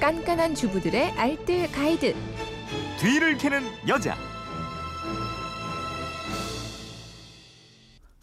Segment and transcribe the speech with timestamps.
[0.00, 2.14] 깐깐한 주부들의 알뜰 가이드.
[2.98, 4.16] 뒤를 캐는 여자.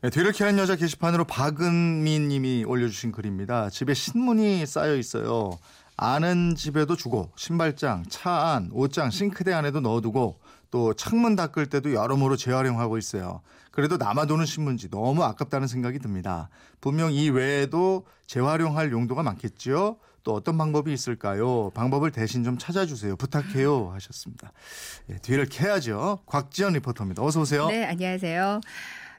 [0.02, 3.70] 네, 뒤를 캐는 여자 게시판으로 박은미 님이 올려주신 글입니다.
[3.70, 5.60] 집에 신문이 쌓여 있어요.
[5.96, 10.40] 아는 집에도 주고 신발장, 차 안, 옷장, 싱크대 안에도 넣어두고
[10.72, 13.42] 또 창문 닦을 때도 여러모로 재활용하고 있어요.
[13.72, 16.50] 그래도 남아도는 신문지 너무 아깝다는 생각이 듭니다.
[16.82, 19.98] 분명 이 외에도 재활용할 용도가 많겠지요.
[20.28, 21.70] 또 어떤 방법이 있을까요?
[21.70, 23.16] 방법을 대신 좀 찾아주세요.
[23.16, 24.52] 부탁해요 하셨습니다.
[25.10, 26.20] 예, 뒤를 캐야죠.
[26.26, 27.24] 곽지연 리포터입니다.
[27.24, 27.70] 어서 오세요.
[27.70, 28.60] 네, 안녕하세요.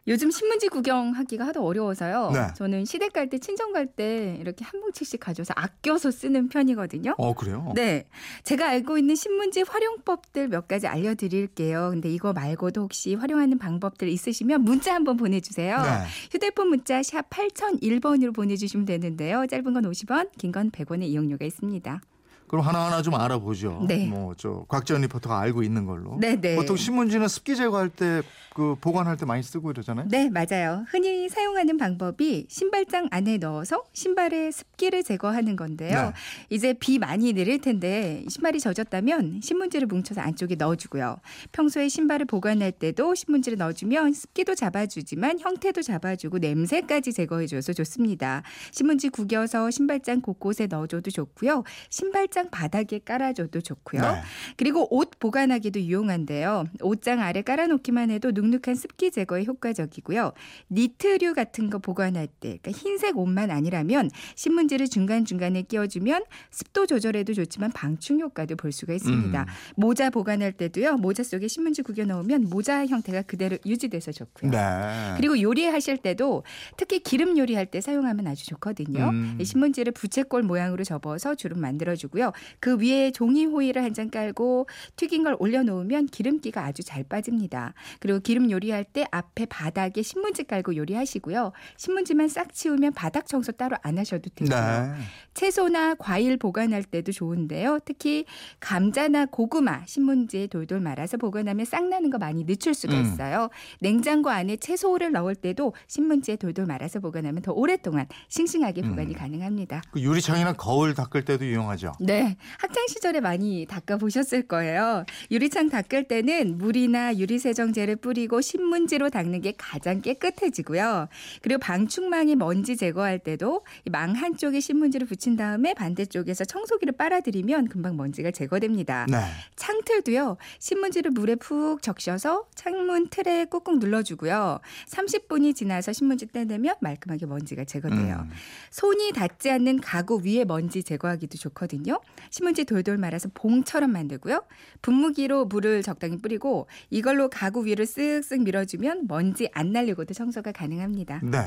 [0.08, 2.30] 요즘 신문지 구경하기가 하도 어려워서요.
[2.32, 2.46] 네.
[2.56, 7.14] 저는 시댁 갈 때, 친정 갈 때 이렇게 한 뭉치씩 가져서 아껴서 쓰는 편이거든요.
[7.18, 7.72] 어 그래요?
[7.74, 8.06] 네.
[8.42, 11.90] 제가 알고 있는 신문지 활용법들 몇 가지 알려드릴게요.
[11.90, 15.76] 근데 이거 말고도 혹시 활용하는 방법들 있으시면 문자 한번 보내주세요.
[15.82, 15.88] 네.
[16.32, 19.46] 휴대폰 문자 샵 8001번으로 보내주시면 되는데요.
[19.46, 22.00] 짧은 건 50원, 긴 건 100원의 이용료가 있습니다.
[22.48, 23.84] 그럼 하나하나 좀 알아보죠.
[23.86, 24.06] 네.
[24.06, 26.16] 뭐저 곽지연 리포터가 알고 있는 걸로.
[26.18, 26.56] 네 네.
[26.56, 28.22] 보통 신문지는 습기 제거할 때
[28.58, 30.08] 그 보관할 때 많이 쓰고 이러잖아요.
[30.10, 30.84] 네, 맞아요.
[30.88, 36.06] 흔히 사용하는 방법이 신발장 안에 넣어서 신발의 습기를 제거하는 건데요.
[36.06, 36.12] 네.
[36.50, 41.18] 이제 비 많이 내릴 텐데 신발이 젖었다면 신문지를 뭉쳐서 안쪽에 넣어주고요.
[41.52, 48.42] 평소에 신발을 보관할 때도 신문지를 넣어주면 습기도 잡아주지만 형태도 잡아주고 냄새까지 제거해줘서 좋습니다.
[48.72, 51.62] 신문지 구겨서 신발장 곳곳에 넣어줘도 좋고요.
[51.90, 54.00] 신발장 바닥에 깔아줘도 좋고요.
[54.00, 54.20] 네.
[54.56, 56.66] 그리고 옷 보관하기도 유용한데요.
[56.80, 60.32] 옷장 아래 깔아놓기만 해도 눅눅한 습기 제거에 효과적이고요.
[60.70, 67.72] 니트류 같은 거 보관할 때 그러니까 흰색 옷만 아니라면 신문지를 중간중간에 끼워주면 습도 조절에도 좋지만
[67.72, 69.40] 방충 효과도 볼 수가 있습니다.
[69.40, 69.46] 음.
[69.76, 70.96] 모자 보관할 때도요.
[70.96, 74.50] 모자 속에 신문지 구겨 넣으면 모자 형태가 그대로 유지돼서 좋고요.
[74.50, 75.14] 네.
[75.16, 76.44] 그리고 요리하실 때도
[76.76, 79.10] 특히 기름 요리할 때 사용하면 아주 좋거든요.
[79.10, 79.38] 음.
[79.40, 82.27] 이 신문지를 부채꼴 모양으로 접어서 주름 만들어주고요.
[82.60, 87.74] 그 위에 종이 호일을 한 장 깔고 튀긴 걸 올려놓으면 기름기가 아주 잘 빠집니다.
[87.98, 91.52] 그리고 기름 요리할 때 앞에 바닥에 신문지 깔고 요리하시고요.
[91.76, 94.56] 신문지만 싹 치우면 바닥 청소 따로 안 하셔도 되고요.
[94.56, 95.02] 네.
[95.34, 97.80] 채소나 과일 보관할 때도 좋은데요.
[97.84, 98.24] 특히
[98.60, 103.02] 감자나 고구마 신문지에 돌돌 말아서 보관하면 싹 나는 거 많이 늦출 수가 음.
[103.02, 103.48] 있어요.
[103.80, 109.18] 냉장고 안에 채소를 넣을 때도 신문지에 돌돌 말아서 보관하면 더 오랫동안 싱싱하게 보관이 음.
[109.18, 109.82] 가능합니다.
[109.90, 111.92] 그 유리창이나 거울 닦을 때도 유용하죠.
[112.00, 112.17] 네,
[112.58, 115.04] 학창 시절에 많이 닦아 보셨을 거예요.
[115.30, 121.08] 유리창 닦을 때는 물이나 유리세정제를 뿌리고 신문지로 닦는 게 가장 깨끗해지고요.
[121.42, 128.30] 그리고 방충망에 먼지 제거할 때도 이망 한쪽에 신문지를 붙인 다음에 반대쪽에서 청소기를 빨아들이면 금방 먼지가
[128.30, 129.06] 제거됩니다.
[129.08, 129.18] 네.
[129.56, 130.36] 창틀도요.
[130.58, 134.60] 신문지를 물에 푹 적셔서 창문 틀에 꾹꾹 눌러주고요.
[134.88, 138.26] 30분이 지나서 신문지 떼내면 말끔하게 먼지가 제거돼요.
[138.28, 138.30] 음.
[138.70, 142.00] 손이 닿지 않는 가구 위에 먼지 제거하기도 좋거든요.
[142.30, 144.44] 신문지 돌돌 말아서 봉처럼 만들고요.
[144.82, 151.20] 분무기로 물을 적당히 뿌리고 이걸로 가구 위를 쓱쓱 밀어주면 먼지 안 날리고도 청소가 가능합니다.
[151.22, 151.40] 네.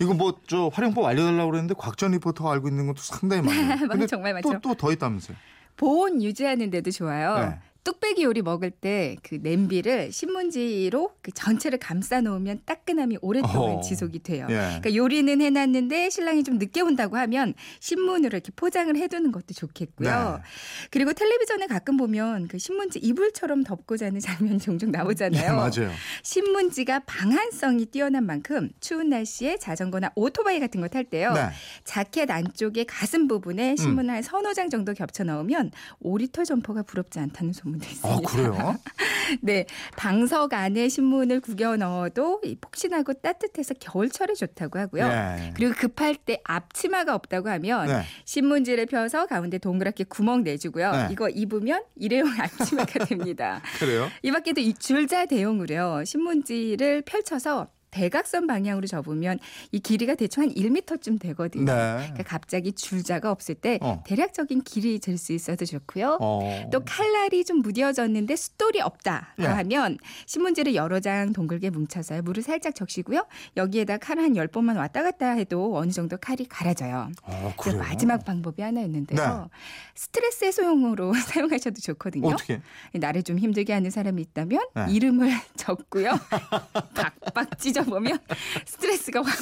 [0.00, 3.88] 이거 뭐 저 활용법 알려달라고 그랬는데 곽전 리포터가 알고 있는 것도 상당히 많아요.
[3.88, 4.52] 근데 정말 많죠.
[4.60, 5.36] 또또더 있다면서요.
[5.76, 7.38] 보온 유지하는 데도 좋아요.
[7.38, 7.58] 네.
[7.84, 13.80] 뚝배기 요리 먹을 때 그 냄비를 신문지로 그 전체를 감싸 놓으면 따끈함이 오랫동안 어.
[13.80, 14.46] 지속이 돼요.
[14.50, 14.54] 예.
[14.54, 20.08] 그러니까 요리는 해놨는데 신랑이 좀 늦게 온다고 하면 신문으로 이렇게 포장을 해두는 것도 좋겠고요.
[20.42, 20.42] 네.
[20.90, 25.56] 그리고 텔레비전에 가끔 보면 그 신문지 이불처럼 덮고 자는 장면이 종종 예, 나오잖아요.
[25.56, 25.90] 맞아요.
[26.22, 31.32] 신문지가 방한성이 뛰어난 만큼 추운 날씨에 자전거나 오토바이 같은 거 탈 때요.
[31.32, 31.48] 네.
[31.84, 35.70] 자켓 안쪽에 가슴 부분에 신문을 한 서너 장 정도 겹쳐 넣으면
[36.04, 38.08] 오리털 점퍼가 부럽지 않다는 소문 도 있습니다.
[38.08, 38.76] 아 그래요?
[39.40, 39.66] 네,
[39.96, 45.04] 방석 안에 신문을 구겨 넣어도 이 폭신하고 따뜻해서 겨울철에 좋다고 하고요.
[45.04, 45.52] 예.
[45.54, 48.02] 그리고 급할 때 앞치마가 없다고 하면 네.
[48.24, 50.92] 신문지를 펴서 가운데 동그랗게 구멍 내주고요.
[50.92, 51.08] 네.
[51.10, 53.62] 이거 입으면 일회용 앞치마가 됩니다.
[53.78, 54.08] 그래요?
[54.22, 56.04] 이 밖에도 이 줄자 대용으로요.
[56.04, 57.68] 신문지를 펼쳐서
[58.02, 59.38] 대각선 방향으로 접으면
[59.70, 61.66] 이 길이가 대충 한 1m쯤 되거든요.
[61.66, 61.72] 네.
[61.96, 64.02] 그러니까 갑자기 줄자가 없을 때 어.
[64.04, 66.18] 대략적인 길이 잴 수 있어서 좋고요.
[66.20, 66.68] 어.
[66.72, 69.44] 또 칼날이 좀 무뎌졌는데 숫돌이 없다 예.
[69.44, 73.26] 하면 신문지를 여러 장 동글게 뭉쳐서 물을 살짝 적시고요.
[73.56, 77.10] 여기에다 칼 한 10번만 왔다 갔다 해도 어느 정도 칼이 갈아져요.
[77.24, 77.78] 어, 그리고?
[77.78, 79.48] 마지막 방법이 하나 있는데요.
[79.94, 82.28] 스트레스 해소용으로 사용하셔도 좋거든요.
[82.28, 82.60] 어떻게?
[82.94, 84.86] 나를 좀 힘들게 하는 사람이 있다면 네.
[84.90, 86.10] 이름을 적고요.
[86.94, 88.18] 박박 찢어보면
[88.66, 89.32] 스트레스가 확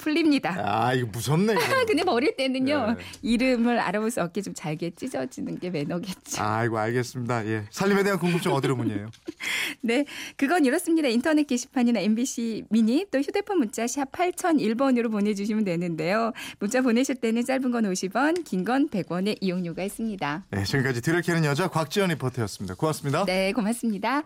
[0.00, 0.56] 풀립니다.
[0.64, 1.54] 아 이거 무섭네.
[1.86, 3.04] 근데 어릴 때는요 네.
[3.22, 6.40] 이름을 알아볼 수 없게 좀 잘게 찢어지는 게 매너겠죠.
[6.40, 7.44] 아이고 알겠습니다.
[7.46, 7.64] 예.
[7.70, 9.10] 살림에 대한 궁금증 어디로 문의해요?
[9.82, 10.04] 네,
[10.36, 11.08] 그건 이렇습니다.
[11.08, 16.32] 인터넷 게시판이나 MBC 미니 또 휴대폰 문자 샵 8001번으로 보내주시면 되는데요.
[16.60, 20.44] 문자 보내실 때는 짧은 건 50원, 긴 건 100원의 이용료가 있습니다.
[20.50, 22.76] 네, 지금까지 뒤를 캐는 여자 곽지연 리포터였습니다.
[22.76, 23.24] 고맙습니다.
[23.24, 24.22] 네, 고맙습니다.